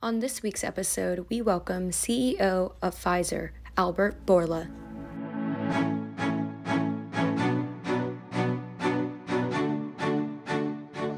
[0.00, 4.68] On this week's episode, we welcome CEO of Pfizer, Albert Bourla.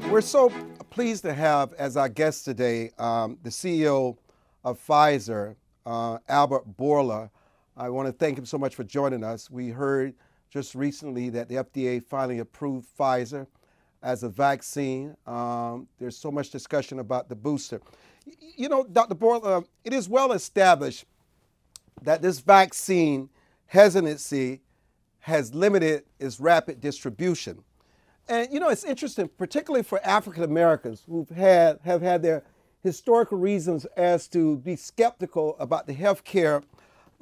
[0.09, 0.49] We're so
[0.89, 4.17] pleased to have as our guest today um, the CEO
[4.63, 7.29] of Pfizer, uh, Albert Bourla.
[7.77, 9.51] I want to thank him so much for joining us.
[9.51, 10.15] We heard
[10.49, 13.45] just recently that the FDA finally approved Pfizer
[14.01, 15.15] as a vaccine.
[15.27, 17.79] Um, there's so much discussion about the booster.
[18.39, 19.15] You know, Dr.
[19.15, 21.05] Bourla, it is well established
[22.01, 23.29] that this vaccine
[23.67, 24.61] hesitancy
[25.19, 27.63] has limited its rapid distribution.
[28.27, 32.43] And you know, it's interesting, particularly for African Americans who've had have had their
[32.83, 36.63] historical reasons as to be skeptical about the healthcare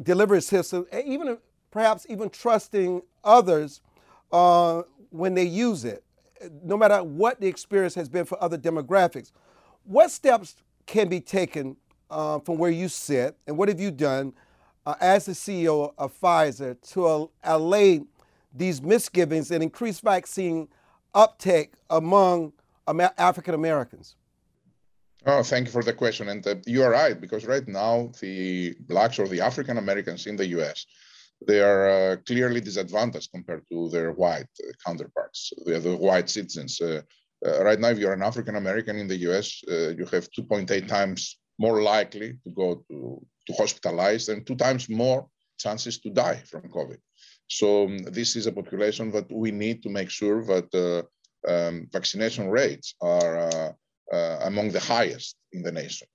[0.02, 1.38] delivery system, even
[1.72, 3.82] perhaps even trusting others
[4.32, 6.04] uh, when they use it,
[6.64, 9.32] no matter what the experience has been for other demographics.
[9.84, 10.56] What steps
[10.90, 11.78] can be taken
[12.10, 14.34] uh, from where you sit, and what have you done
[14.88, 18.02] uh, as the CEO of Pfizer to allay
[18.52, 20.68] these misgivings and increase vaccine
[21.14, 22.54] uptake among
[22.88, 24.16] African Americans?
[25.28, 26.30] Oh, thank you for the question.
[26.30, 30.36] And uh, you are right, because right now the blacks or the African Americans in
[30.38, 30.88] the US,
[31.46, 36.82] they are uh, clearly disadvantaged compared to their white uh, counterparts, the, the white citizens.
[36.82, 37.02] Uh,
[37.46, 40.88] uh, right now, if you're an African American in the US, uh, you have 2.8
[40.88, 46.42] times more likely to go to, to hospitalized and two times more chances to die
[46.50, 46.98] from COVID.
[47.48, 51.06] So um, this is a population that we need to make sure that
[51.48, 53.76] um, vaccination rates are
[54.12, 56.08] uh, among the highest in the nation.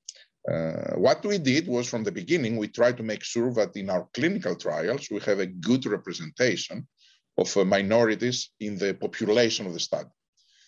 [0.50, 3.88] Uh, what we did was from the beginning, we tried to make sure that in
[3.88, 6.86] our clinical trials, we have a good representation
[7.38, 10.10] of uh, minorities in the population of the study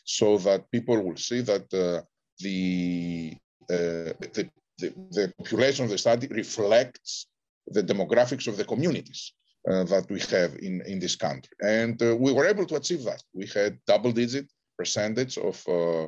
[0.07, 2.01] so that people will see that uh,
[2.39, 3.37] the,
[3.71, 4.49] uh, the,
[4.79, 7.27] the, the, population of the study reflects
[7.67, 9.33] the demographics of the communities
[9.71, 11.53] uh, that we have in, in this country.
[11.61, 13.23] And we were able to achieve that.
[13.35, 14.47] We had double digit
[14.79, 16.07] percentage of uh,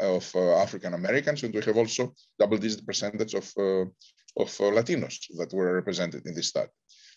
[0.00, 3.84] of uh, African Americans, and we have also double-digit percentage of uh,
[4.42, 6.70] of Latinos that were represented in this study.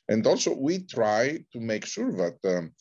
[0.08, 2.72] And also, we try to make sure that um,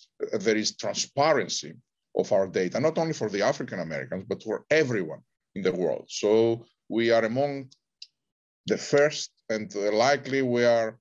[0.40, 1.74] there is transparency
[2.16, 5.20] of our data, not only for the African Americans, but for everyone
[5.54, 6.06] in the world.
[6.08, 7.70] So we are among
[8.66, 10.98] the first, and likely we are,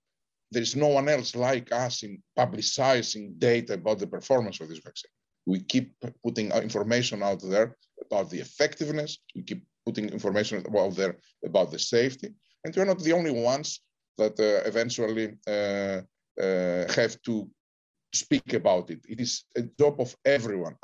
[0.51, 5.11] there's no one else like us in publicizing data about the performance of this vaccine.
[5.45, 5.93] We keep
[6.25, 7.75] putting information out there
[8.05, 9.19] about the effectiveness.
[9.35, 12.33] We keep putting information out there about the safety.
[12.63, 13.81] And we're not the only ones
[14.17, 16.01] that uh, eventually uh,
[16.41, 17.49] uh, have to
[18.25, 19.01] speak about it.
[19.07, 20.75] It is a job of everyone.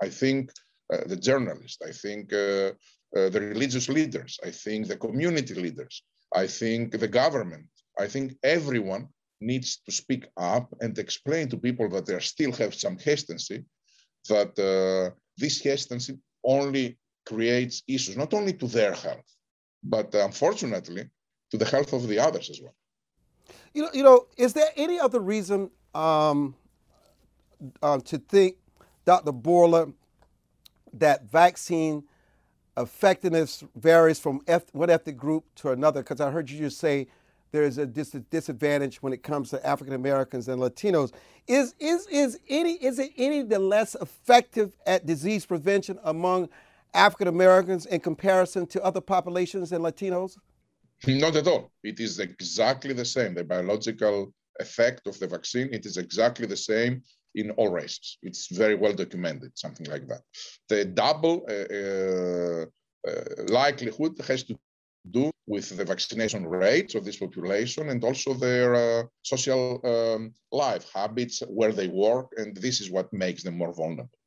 [0.00, 0.50] I think
[0.92, 2.72] uh, the journalists, I think uh,
[3.16, 6.02] uh, the religious leaders, I think the community leaders,
[6.34, 7.68] I think the government,
[7.98, 9.08] I think everyone
[9.40, 13.64] needs to speak up and explain to people that they still have some hesitancy,
[14.28, 14.54] that
[15.36, 19.30] this hesitancy only creates issues, not only to their health,
[19.82, 21.04] but unfortunately
[21.50, 22.74] to the health of the others as well.
[23.72, 26.54] You know, you know, is there any other reason um,
[27.82, 28.56] uh, to think,
[29.04, 29.32] Dr.
[29.32, 29.92] Bourla,
[30.92, 32.04] that vaccine
[32.76, 34.40] effectiveness varies from
[34.72, 36.02] one ethnic group to another?
[36.02, 37.06] Because I heard you just say
[37.52, 41.12] there is a dis- disadvantage when it comes to African Americans and Latinos.
[41.46, 46.48] Is, is, is, any, is it any the less effective at disease prevention among
[46.94, 50.36] African Americans in comparison to other populations and Latinos?
[51.06, 51.70] Not at all.
[51.82, 53.34] It is exactly the same.
[53.34, 57.02] The biological effect of the vaccine, it is exactly the same
[57.34, 58.18] in all races.
[58.22, 60.22] It's very well documented, something like that.
[60.68, 62.66] The double uh, uh,
[63.10, 64.58] uh likelihood has to
[65.10, 70.86] do with the vaccination rates of this population and also their uh, social um, life
[70.94, 74.18] habits, where they work, and this is what makes them more vulnerable.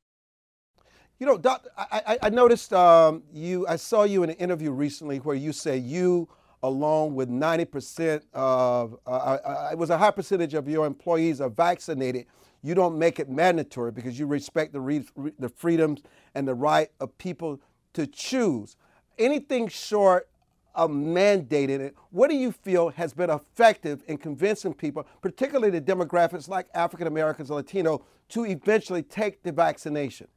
[1.19, 3.65] You know, Doc, I, I noticed um, you.
[3.67, 6.29] I saw you in an interview recently where you say you,
[6.61, 9.13] along with 90% of, uh, uh,
[9.43, 12.27] uh, it was a high percentage of your employees are vaccinated.
[12.61, 15.05] You don't make it mandatory because you respect the, re-
[15.39, 16.01] the freedoms
[16.35, 17.61] and the right of people
[17.93, 18.75] to choose.
[19.17, 20.29] Anything short
[20.75, 25.81] of mandating it, what do you feel has been effective in convincing people, particularly the
[25.81, 30.27] demographics like African Americans and Latino, to eventually take the vaccination?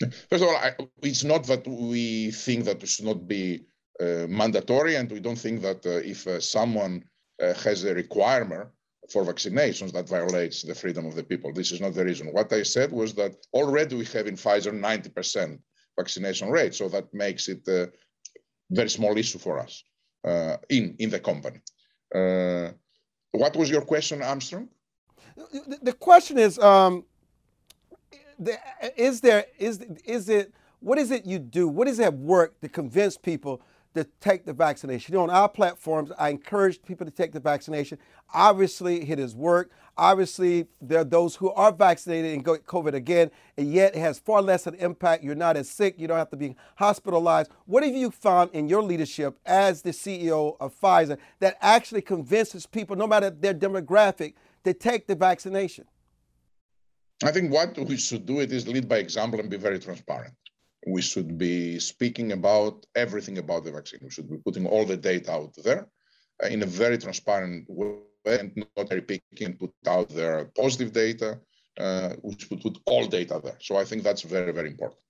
[0.00, 3.64] First of all, I, it's not that we think that it should not be
[4.00, 7.04] uh, mandatory, and we don't think that uh, if uh, someone
[7.42, 8.68] uh, has a requirement
[9.12, 11.52] for vaccinations that violates the freedom of the people.
[11.52, 12.32] This is not the reason.
[12.32, 15.58] What I said was that already we have in Pfizer 90%
[15.98, 17.90] vaccination rate, so that makes it a
[18.70, 19.82] very small issue for us.
[20.26, 21.60] uh, in, in the company.
[22.14, 22.70] Uh,
[23.32, 24.68] what was your question, Armstrong?
[25.82, 27.04] The, question is, um,
[28.96, 31.68] is there is is it what is it you do?
[31.68, 33.60] What is it work to convince people
[33.96, 35.12] to take the vaccination?
[35.12, 37.98] You know, on our platforms, I encourage people to take the vaccination.
[38.32, 39.72] Obviously, it has worked.
[39.98, 44.18] Obviously, there are those who are vaccinated and get COVID again, and yet it has
[44.18, 45.24] far less of an impact.
[45.24, 45.94] You're not as sick.
[45.98, 47.50] You don't have to be hospitalized.
[47.64, 52.66] What have you found in your leadership as the CEO of Pfizer that actually convinces
[52.66, 54.34] people, no matter their demographic,
[54.64, 55.86] to take the vaccination?
[57.24, 60.34] I think what we should do it is lead by example and be very transparent.
[60.86, 64.00] We should be speaking about everything about the vaccine.
[64.02, 65.88] We should be putting all the data out there
[66.42, 70.92] uh, in a very transparent way and not very picky and put out their positive
[70.92, 71.40] data.
[71.78, 73.58] Uh, we should put all data there.
[73.60, 75.00] So I think that's very, very important.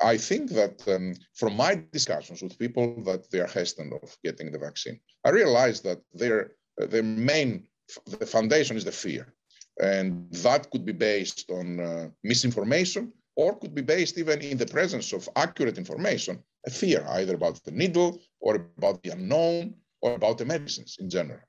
[0.00, 4.52] I think that um, from my discussions with people that they are hesitant of getting
[4.52, 7.68] the vaccine, I realized that their their main
[8.06, 9.32] the foundation is the fear.
[9.80, 14.66] And that could be based on uh, misinformation or could be based even in the
[14.66, 20.14] presence of accurate information, a fear either about the needle or about the unknown or
[20.14, 21.40] about the medicines in general.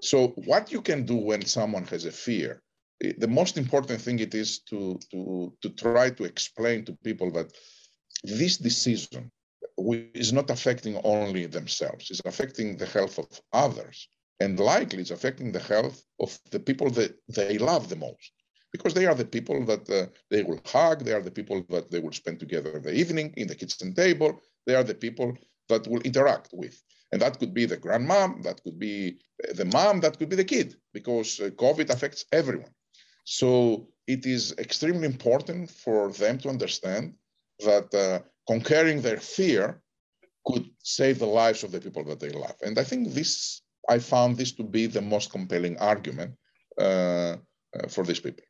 [0.00, 2.62] So what you can do when someone has a fear,
[3.02, 7.32] eh, the most important thing it is to, to, to try to explain to people
[7.32, 7.52] that
[8.22, 9.30] this decision
[10.14, 14.08] is not affecting only themselves, it's affecting the health of others
[14.40, 18.32] and likely it's affecting the health of the people that they love the most
[18.72, 21.90] because they are the people that uh, they will hug they are the people that
[21.90, 25.36] they will spend together the evening in the kitchen table they are the people
[25.68, 26.82] that will interact with.
[27.12, 30.36] And that could be the grandmom that could be uh, the mom that could be
[30.36, 32.74] the kid because uh, covid affects everyone.
[33.24, 37.14] So it is extremely important for them to understand
[37.60, 39.80] that uh, conquering their fear
[40.46, 42.56] could save the lives of the people that they love.
[42.62, 43.62] And i think this
[43.94, 46.32] I found this to be the most compelling argument
[46.78, 47.36] uh,
[47.76, 48.44] uh, for these people.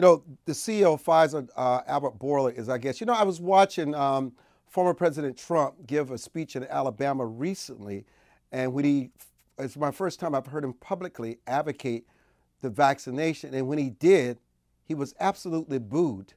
[0.00, 3.22] You know, the CEO of Pfizer, uh, Albert Bourla, is, I guess, you know, I
[3.22, 4.32] was watching um,
[4.66, 8.06] former President Trump give a speech in Alabama recently,
[8.50, 9.10] and when he,
[9.58, 12.06] it's my first time I've heard him publicly advocate
[12.62, 14.38] the vaccination, and when he did,
[14.84, 16.32] he was absolutely booed.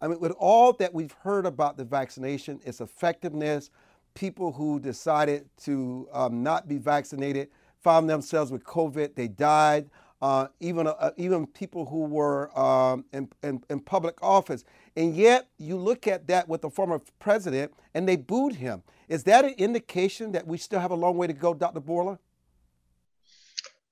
[0.00, 3.70] I mean, with all that we've heard about the vaccination, its effectiveness,
[4.14, 7.50] people who decided to um, not be vaccinated
[7.80, 9.14] found themselves with COVID.
[9.14, 9.88] They died.
[10.24, 14.64] Uh, even uh, even people who were um, in, in, in, public office.
[14.96, 18.82] And yet, you look at that with the former president, and they booed him.
[19.06, 21.82] Is that an indication that we still have a long way to go, Dr.
[21.82, 22.16] Bourla?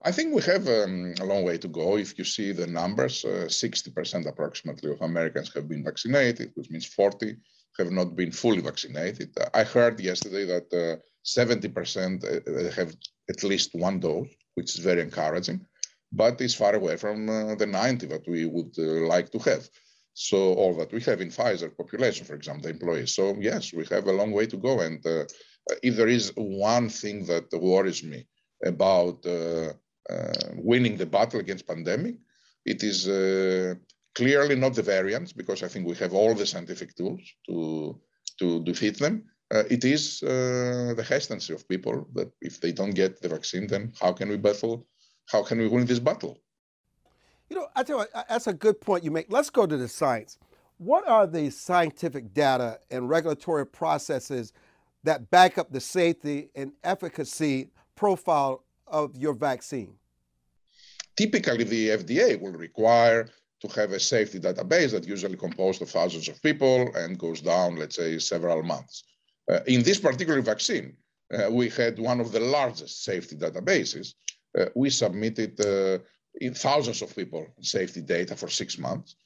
[0.02, 1.98] I think we have um, a long way to go.
[1.98, 6.86] If you see the numbers, uh, 60% approximately of Americans have been vaccinated, which means
[6.86, 7.36] 40
[7.78, 9.36] have not been fully vaccinated.
[9.52, 10.70] I heard yesterday that
[11.26, 12.96] 70% uh, uh, have
[13.28, 15.66] at least one dose, which is very encouraging,
[16.12, 19.68] but it's far away from uh, the 90 that we would uh, like to have.
[20.14, 23.14] So all that we have in Pfizer population, for example, the employees.
[23.14, 24.80] So yes, we have a long way to go.
[24.80, 25.24] And uh,
[25.82, 28.26] if there is one thing that worries me
[28.64, 29.24] about
[30.56, 32.16] winning the battle against pandemic,
[32.66, 33.06] it is
[34.14, 37.98] clearly not the variants, because I think we have all the scientific tools to
[38.38, 42.94] to defeat them uh, it is uh, the hesitancy of people that if they don't
[42.94, 44.86] get the vaccine, then how can we battle?
[45.26, 46.38] How can we win this battle?
[47.48, 49.26] You know, I tell you, that's a good point you make.
[49.30, 50.38] Let's go to the science.
[50.78, 54.52] What are the scientific data and regulatory processes
[55.04, 59.94] that back up the safety and efficacy profile of your vaccine?
[61.16, 63.28] Typically, the FDA will require
[63.60, 67.76] to have a safety database that usually composed of thousands of people and goes down,
[67.76, 69.04] let's say, several months.
[69.50, 70.96] Uh, in this particular vaccine,
[71.32, 74.14] uh, we had one of the largest safety databases.
[74.58, 75.60] Uh, we submitted
[76.40, 79.16] in thousands of people safety data for six months.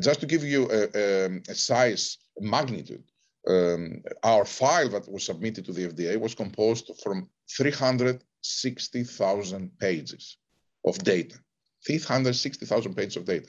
[0.00, 3.02] just to give you a, a, a size magnitude,
[3.48, 10.36] um, our file that was submitted to the FDA was composed from 360,000 pages
[10.84, 11.38] of data.
[11.86, 13.48] 360,000 pages of data.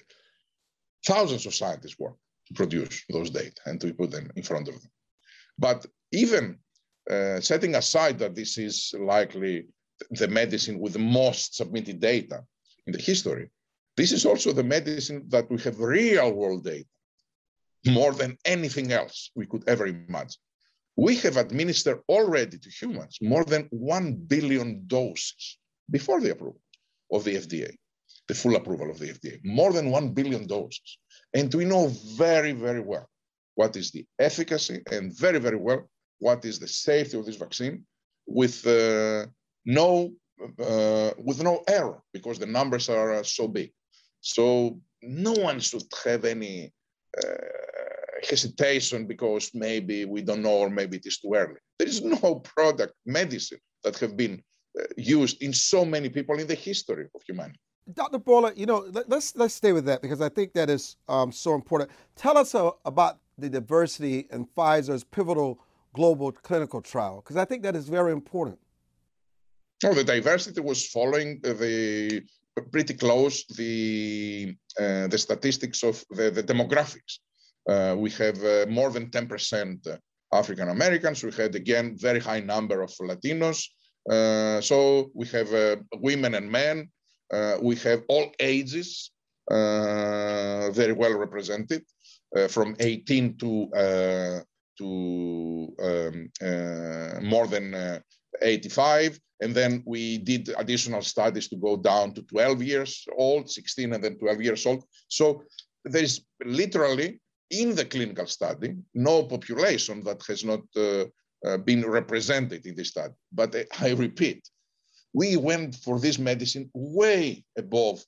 [1.06, 4.82] Thousands of scientists worked to produce those data and to put them in front of
[4.82, 4.90] them.
[5.60, 6.58] But even
[7.10, 9.68] uh, setting aside that this is likely
[10.10, 12.43] the medicine with the most submitted data
[12.88, 13.50] in the history,
[13.98, 16.86] this is also the medicine that we have real world data
[17.86, 20.41] more than anything else we could ever imagine.
[20.96, 25.58] We have administered already to humans more than 1 billion doses
[25.89, 26.62] before the approval
[27.12, 27.75] of the FDA,
[28.27, 30.98] the full approval of the FDA, more than 1 billion doses.
[31.34, 33.08] And we know very, very well
[33.55, 35.89] what is the efficacy and very, very well
[36.20, 37.84] what is the safety of this vaccine
[38.27, 39.25] with uh,
[39.65, 40.12] no
[40.60, 43.72] uh, with no error because the numbers are uh, so big.
[44.22, 46.72] So no one should have any
[47.18, 47.34] uh,
[48.27, 51.60] hesitation because maybe we don't know or maybe it is too early.
[51.77, 54.41] There is no product medicine that have been
[54.80, 57.60] uh, used in so many people in the history of humanity.
[57.94, 58.20] Dr.
[58.20, 61.32] Bourla, you know, let, us let's stay with that because I think that is um,
[61.32, 61.89] so important.
[62.15, 65.60] Tell us uh, about the diversity in Pfizer's pivotal
[65.94, 68.60] global clinical trial because I think that is very important.
[69.84, 72.24] Oh, the diversity was following the
[72.72, 77.20] pretty close the uh, the statistics of the, the demographics.
[77.68, 79.98] Uh, we have uh, more than 10%
[80.34, 81.24] African Americans.
[81.24, 83.66] We had again very high number of Latinos.
[84.10, 86.90] Uh, so we have uh, women and men.
[87.34, 89.12] Uh, we have all ages
[89.50, 91.84] very well represented,
[92.50, 94.44] from 18 to
[94.78, 96.32] to um,
[97.24, 98.02] more than
[98.42, 99.20] 85.
[99.42, 104.04] And then we did additional studies to go down to 12 years old, 16 and
[104.04, 104.84] then 12 years old.
[105.08, 105.44] So
[105.84, 107.20] there's literally
[107.50, 111.06] in the clinical study, no population that has not uh,
[111.46, 113.14] uh, been represented in this study.
[113.32, 114.48] But uh, I repeat,
[115.14, 118.04] we went for this medicine way above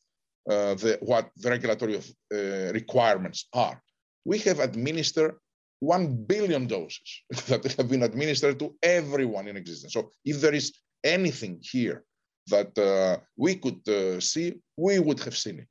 [0.49, 3.81] uh, the, what the regulatory of, uh, requirements are.
[4.25, 5.35] We have administered
[5.83, 9.93] 1 billion doses that have been administered to everyone in existence.
[9.93, 10.73] So if there is
[11.03, 12.05] anything here
[12.47, 15.67] that uh, we could uh, see, we would have seen it.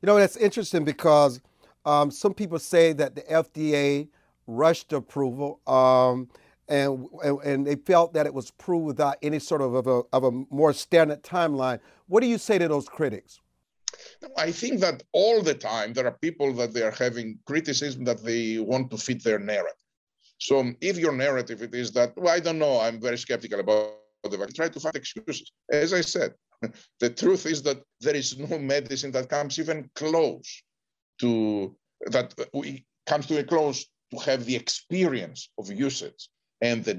[0.00, 1.40] You know, that's interesting because
[1.84, 4.08] um, some people say that the FDA
[4.46, 6.28] rushed approval um,
[6.68, 7.08] and,
[7.44, 10.72] and they felt that it was approved without any sort of, a, of a more
[10.72, 11.80] standard timeline.
[12.06, 13.40] What do you say to those critics?
[14.36, 18.22] I think that all the time there are people that they are having criticism that
[18.22, 19.74] they want to fit their narrative.
[20.38, 23.94] So if your narrative it is that, well, I don't know, I'm very skeptical about
[24.22, 25.52] the vaccine, try to find excuses.
[25.70, 26.34] As I said,
[27.00, 30.62] the truth is that there is no medicine that comes even close
[31.20, 31.76] to
[32.06, 36.28] that we comes to a close to have the experience of usage
[36.60, 36.94] and the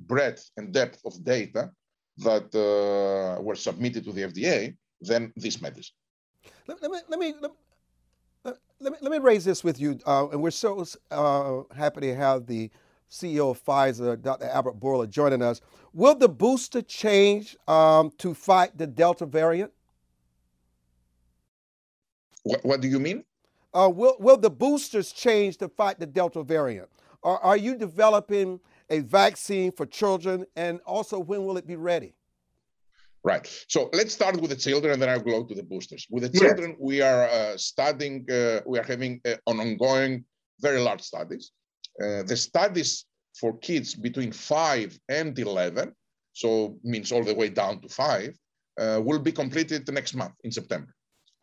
[0.00, 1.70] breadth and depth of data
[2.18, 5.94] that uh, were submitted to the FDA than this medicine.
[6.66, 7.50] Let, let me let me let,
[8.80, 12.14] let, me let me raise this with you, uh, and we're so uh, happy to
[12.14, 12.70] have the
[13.10, 14.46] CEO of Pfizer, Dr.
[14.46, 15.60] Albert Bourla, joining us.
[15.92, 19.72] Will the booster change um, to fight the Delta variant?
[22.44, 23.24] What, what do you mean?
[23.74, 26.88] Uh, will, will the boosters change to fight the Delta variant?
[27.22, 30.46] Or are you developing a vaccine for children?
[30.56, 32.14] And also, when will it be ready?
[33.22, 33.46] Right.
[33.68, 36.06] So let's start with the children, and then I'll go to the boosters.
[36.08, 36.78] With the children, yes.
[36.80, 38.24] we are uh, studying.
[38.30, 40.24] Uh, we are having uh, an ongoing,
[40.60, 41.50] very large studies.
[42.02, 43.04] Uh, the studies
[43.38, 45.92] for kids between five and eleven,
[46.32, 48.34] so means all the way down to five,
[48.80, 50.94] uh, will be completed next month in September,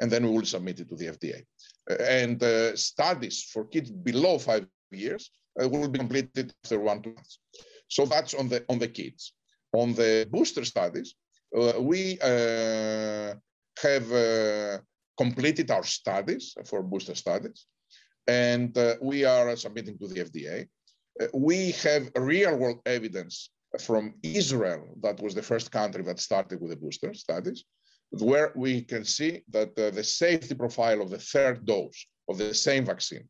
[0.02, 1.44] and then we will submit it to the FDA.
[1.92, 7.40] Uh, and studies for kids below five years will be completed after one two months.
[7.88, 9.34] So that's on the on the kids.
[9.74, 11.14] On the booster studies,
[11.80, 13.34] we uh,
[13.82, 14.78] have uh,
[15.18, 17.66] completed our studies for booster studies,
[18.28, 20.68] and we are submitting to the FDA.
[21.34, 23.50] we have real-world evidence
[23.80, 27.66] from Israel, that was the first country that started with the booster studies,
[28.12, 32.54] where we can see that uh, the safety profile of the third dose of the
[32.54, 33.28] same vaccine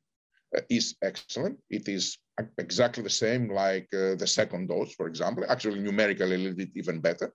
[0.55, 1.57] uh, is excellent.
[1.69, 2.17] It is
[2.57, 6.69] exactly the same like uh, the second dose, for example, actually numerically a little bit
[6.75, 7.33] even better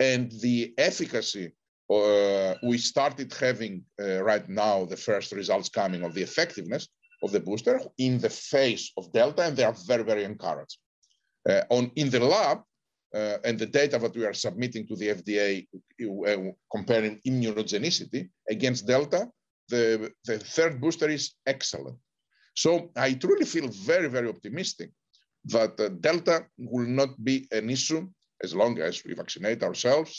[0.00, 1.52] and the efficacy
[1.90, 6.88] uh, we started having uh, right now the first results coming of the effectiveness
[7.22, 10.78] of the booster in the face of delta and they are very very encouraged.
[11.48, 12.58] Uh, on in the lab
[13.14, 15.66] uh, and the data that we are submitting to the fda
[16.26, 19.28] uh, comparing immunogenicity against delta
[19.68, 21.98] the, the third booster is excellent.
[22.54, 24.90] So i truly feel very very optimistic
[25.46, 28.08] that uh, delta will not be an issue
[28.46, 30.12] as long as we vaccinate ourselves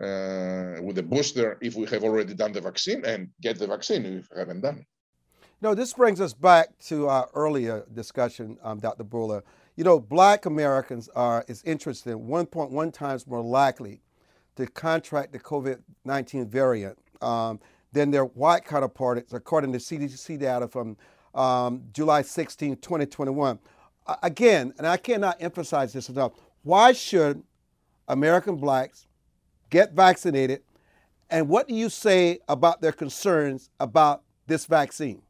[0.00, 4.02] uh, with a booster if we have already done the vaccine and get the vaccine
[4.04, 4.86] if we haven't done it.
[5.62, 9.04] No, this brings us back to our earlier discussion, um, Dr.
[9.04, 9.42] Bourla.
[9.76, 14.00] You know, black Americans are, is interested 1.1 times more likely
[14.56, 17.60] to contract the COVID 19 variant um,
[17.92, 20.96] than their white counterparts, according to CDC data from
[21.34, 23.58] um, July 16, 2021.
[24.06, 26.32] Uh, again, and I cannot emphasize this enough,
[26.62, 27.42] why should
[28.10, 29.06] American blacks
[29.70, 30.62] get vaccinated?
[31.30, 35.22] And what do you say about their concerns about this vaccine?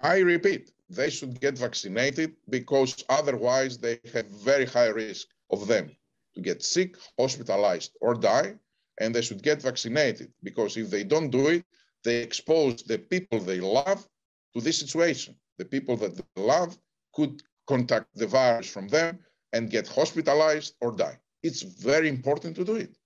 [0.00, 5.94] I repeat, they should get vaccinated because otherwise they have very high risk of them
[6.34, 8.54] to get sick, hospitalized, or die.
[9.00, 11.64] And they should get vaccinated because if they don't do it,
[12.02, 14.04] they expose the people they love
[14.54, 15.36] to this situation.
[15.58, 16.76] The people that they love
[17.14, 19.20] could contact the virus from them
[19.52, 21.18] and get hospitalized or die.
[21.42, 22.96] It's very important to do it.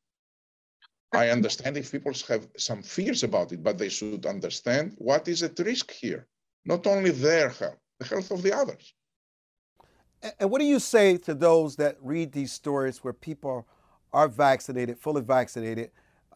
[1.13, 5.43] I understand if people have some fears about it, but they should understand what is
[5.43, 6.27] at risk here.
[6.65, 8.95] Not only their health, the health of the others.
[10.39, 13.67] And what do you say to those that read these stories where people
[14.13, 15.91] are vaccinated, fully vaccinated,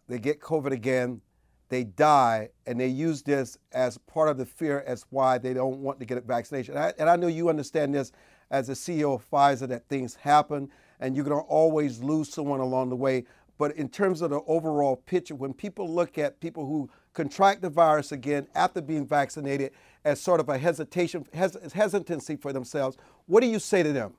[0.08, 1.20] they get COVID again,
[1.68, 5.78] they die, and they use this as part of the fear as why they don't
[5.78, 6.76] want to get a vaccination?
[6.76, 8.12] And I, and I know you understand this
[8.50, 12.60] as a CEO of Pfizer that things happen and you're going to always lose someone
[12.60, 13.24] along the way.
[13.58, 17.70] But in terms of the overall picture, when people look at people who contract the
[17.70, 19.72] virus again after being vaccinated
[20.04, 24.14] as sort of a hesitation, hes- hesitancy for themselves, what do you say to them?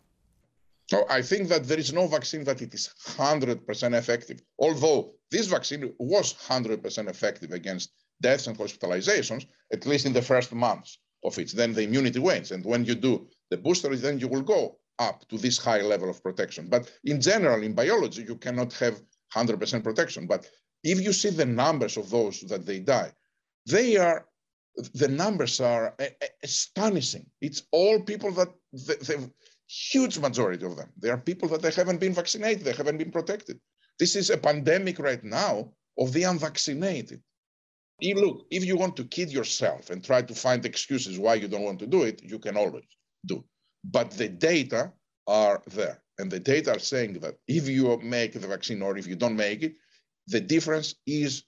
[0.87, 4.41] So I think that there is no vaccine that it is 100% effective.
[4.57, 7.91] Although this vaccine was 100% effective against
[8.21, 11.51] deaths and hospitalizations, at least in the first months of it.
[11.53, 12.51] Then the immunity wanes.
[12.51, 16.09] And when you do the booster, then you will go up to this high level
[16.09, 16.67] of protection.
[16.67, 19.01] But in general, in biology, you cannot have
[19.35, 20.27] 100% protection.
[20.27, 20.49] But
[20.83, 23.11] if you see the numbers of those that they die,
[23.65, 24.25] they are
[24.93, 25.95] the numbers are
[26.43, 27.25] astonishing.
[27.41, 29.31] It's all people that the,
[29.67, 30.89] huge majority of them.
[30.97, 33.59] They are people that they haven't been vaccinated, they haven't been protected.
[33.99, 37.21] This is a pandemic right now of the unvaccinated.
[38.01, 41.63] Look, if you want to kid yourself and try to find excuses why you don't
[41.63, 42.85] want to do it, you can always
[43.27, 43.43] do.
[43.83, 44.91] But the data
[45.27, 46.01] are there.
[46.19, 49.35] And the data are saying that if you make the vaccine or if you don't
[49.35, 49.75] make it,
[50.27, 51.43] the difference is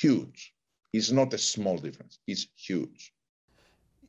[0.00, 0.54] huge.
[0.92, 3.12] It's not a small difference, it's huge.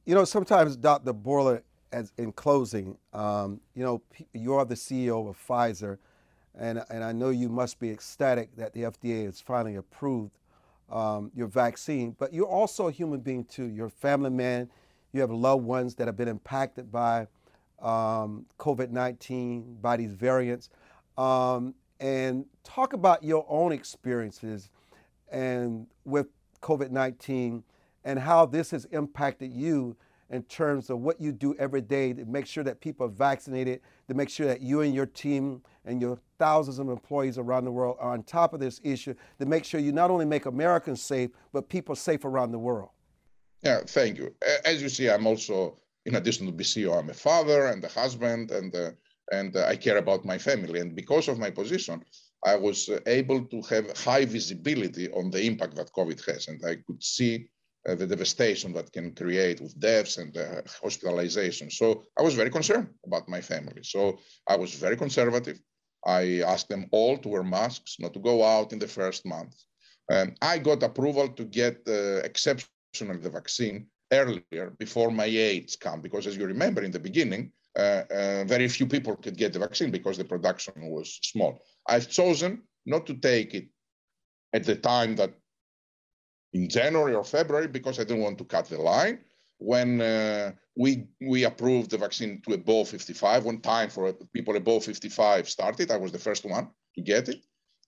[0.06, 1.14] You know, sometimes, Dr.
[1.14, 1.62] Bourla,
[1.92, 4.02] as in closing, um, you know,
[4.34, 5.98] you are the CEO of Pfizer,
[6.58, 10.32] and, and I know you must be ecstatic that the FDA has finally approved
[10.89, 13.65] um, your vaccine, but you're also a human being too.
[13.65, 14.70] You're a family man,
[15.17, 17.27] you have loved ones that have been impacted by
[17.82, 20.69] um, COVID 19, by these variants.
[21.17, 24.69] Um, and talk about your own experiences
[25.32, 26.27] and with
[26.62, 27.63] COVID 19
[28.06, 29.97] and how this has impacted you
[30.30, 33.82] in terms of what you do every day to make sure that people are vaccinated,
[34.08, 37.71] to make sure that you and your team and your thousands of employees around the
[37.71, 41.01] world are on top of this issue, to make sure you not only make Americans
[41.01, 42.89] safe, but people safe around the world.
[43.63, 44.36] Yeah, thank you.
[44.65, 47.88] As you see, I'm also, in addition to be CEO, I'm a father and a
[47.89, 48.91] husband, and uh,
[49.32, 50.80] and uh, I care about my family.
[50.80, 52.04] And because of my position,
[52.46, 56.63] I was uh, able to have high visibility on the impact that COVID has, and
[56.65, 57.50] I could see
[57.88, 61.70] uh, the devastation that can create with deaths and uh, hospitalization.
[61.72, 63.82] So I was very concerned about my family.
[63.84, 65.60] So I was very conservative.
[66.06, 69.56] I asked them all to wear masks, not to go out in the first month.
[70.10, 76.01] And I got approval to get uh, exception the vaccine earlier before my aides come,
[76.01, 79.60] because as you remember in the beginning, uh, uh, very few people could get the
[79.60, 81.60] vaccine because the production was small.
[81.88, 83.67] I've chosen not to take it
[84.53, 85.33] at the time that
[86.53, 89.19] in January or February because I didn't want to cut the line.
[89.60, 94.86] When uh, we we approved the vaccine to above 55, when time for people above
[94.86, 97.41] 55 started, I was the first one to get it,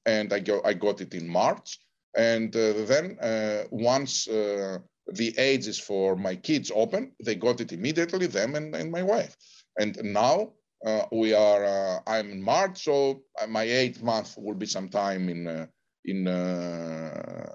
[0.05, 1.79] and I go I got it in March.
[2.15, 4.79] And uh, then uh, once uh,
[5.13, 9.35] the ages for my kids open, they got it immediately, them and, and my wife.
[9.79, 10.53] And now
[10.85, 15.29] uh, we are, uh, I'm in March, so uh, my eighth month will be sometime
[15.29, 15.67] in, uh,
[16.05, 17.53] in uh,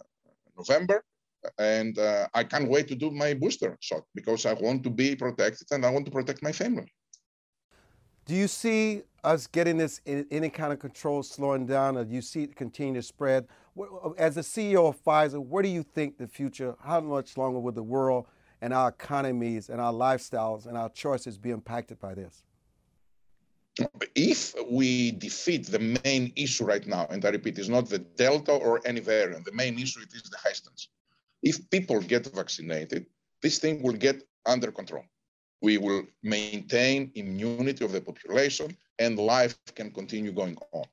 [0.56, 1.04] November.
[1.58, 5.14] And uh, I can't wait to do my booster shot because I want to be
[5.14, 6.90] protected and I want to protect my family.
[8.24, 12.14] Do you see us getting this in any kind of control slowing down, or do
[12.14, 13.46] you see it continue to spread?
[13.78, 17.58] Uh, as the CEO of Pfizer, where do you think the future, how much longer
[17.58, 18.26] will the world
[18.60, 22.44] and our economies and our lifestyles and our choices be impacted by this?
[24.14, 28.52] If we defeat the main issue right now, and I repeat, it's not the Delta
[28.52, 30.88] or any variant, the main issue it is the hesitance.
[31.42, 33.06] If people get vaccinated,
[33.42, 35.04] this thing will get under control.
[35.60, 40.84] We will maintain immunity of the population and life can continue going on.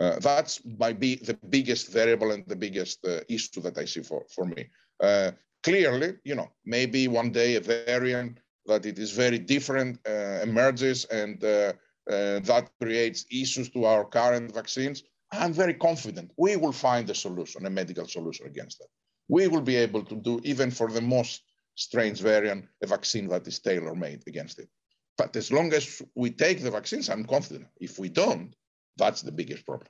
[0.00, 4.02] Uh, that's might be the biggest variable and the biggest uh, issue that I see
[4.02, 4.68] for, for me.
[5.00, 5.30] Uh,
[5.62, 11.04] clearly, you know, maybe one day a variant that it is very different uh, emerges
[11.06, 11.72] and uh,
[12.10, 15.04] uh, that creates issues to our current vaccines.
[15.32, 18.88] I'm very confident we will find a solution, a medical solution against that.
[19.28, 21.42] We will be able to do even for the most
[21.76, 24.68] strange variant, a vaccine that is tailor made against it.
[25.16, 27.66] But as long as we take the vaccines, I'm confident.
[27.80, 28.54] If we don't,
[28.96, 29.88] that's the biggest problem.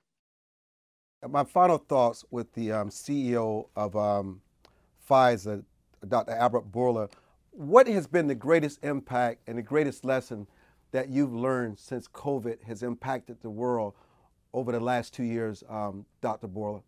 [1.29, 4.43] My final thoughts with the um, CEO of um,
[5.09, 5.65] Pfizer,
[6.07, 6.33] Dr.
[6.33, 7.11] Albert Bourla.
[7.51, 10.47] What has been the greatest impact and the greatest lesson
[10.93, 13.95] that you've learned since COVID has impacted the world
[14.53, 16.49] over the last two years, um, Dr.
[16.49, 16.83] Bourla?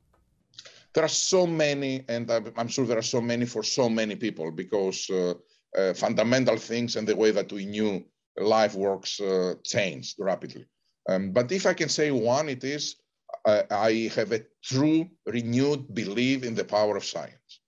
[0.95, 4.51] There are so many, and I'm sure there are so many for so many people
[4.51, 5.35] because uh,
[5.77, 8.05] uh, fundamental things and the way that we knew
[8.39, 10.65] life works uh, changed rapidly.
[11.09, 12.97] Um, but if I can say one, it is
[13.45, 17.61] uh, I have a true renewed belief in the power of science.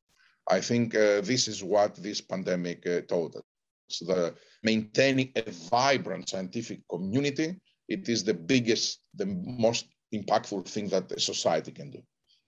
[0.48, 3.42] I think uh, this is what this pandemic uh, taught us.
[3.90, 10.88] So the maintaining a vibrant scientific community, it is the biggest, the most impactful thing
[10.88, 12.02] that a society can do.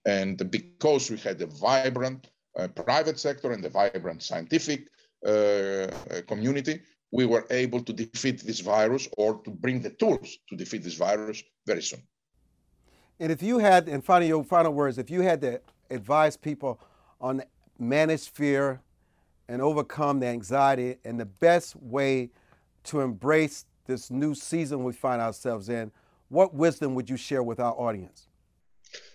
[0.05, 2.27] And because we had a vibrant
[2.57, 4.87] uh, private sector and a vibrant scientific
[5.25, 5.87] uh,
[6.27, 10.83] community, we were able to defeat this virus or to bring the tools to defeat
[10.83, 12.01] this virus very soon.
[13.19, 16.79] And if you had, in final your final words, if you had to advise people
[17.19, 17.43] on
[17.77, 18.81] manage fear
[19.47, 22.29] and overcome the anxiety and the best way
[22.85, 25.91] to embrace this new season we find ourselves in,
[26.29, 28.27] what wisdom would you share with our audience?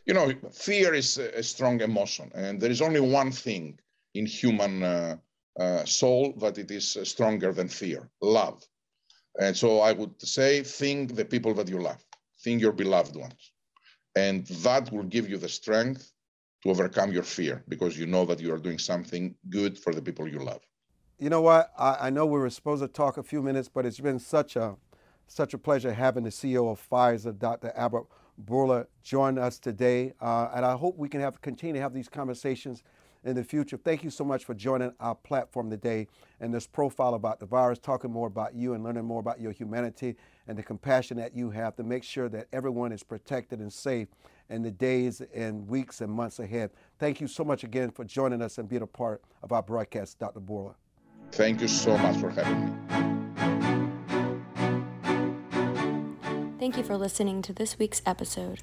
[0.05, 3.79] You know, fear is a strong emotion, and there is only one thing
[4.15, 5.17] in human uh,
[5.59, 8.63] uh, soul that it is stronger than fear love.
[9.39, 12.03] And so I would say, think the people that you love,
[12.43, 13.53] think your beloved ones.
[14.15, 16.11] And that will give you the strength
[16.63, 20.01] to overcome your fear because you know that you are doing something good for the
[20.01, 20.63] people you love.
[21.19, 21.73] You know what?
[21.79, 24.57] I, I know we were supposed to talk a few minutes, but it's been such
[24.57, 24.77] a
[25.29, 27.73] such a pleasure having the CEO of Pfizer, Dr.
[27.75, 28.07] Albert
[28.45, 30.13] Bourla, join us today.
[30.21, 32.85] Uh, and I hope we can have continue to have these conversations
[33.27, 33.77] in the future.
[33.77, 36.07] Thank you so much for joining our platform today
[36.41, 39.53] and this profile about the virus, talking more about you and learning more about your
[39.53, 43.73] humanity and the compassion that you have to make sure that everyone is protected and
[43.73, 44.09] safe
[44.49, 46.71] in the days and weeks and months ahead.
[46.99, 50.19] Thank you so much again for joining us and being a part of our broadcast,
[50.21, 50.41] Dr.
[50.41, 50.75] Bourla.
[51.33, 52.73] Thank you so much for having me.
[56.59, 58.63] Thank you for listening to this week's episode.